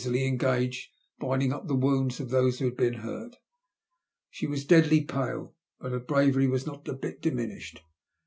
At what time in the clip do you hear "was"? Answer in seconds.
4.47-4.65, 6.47-6.65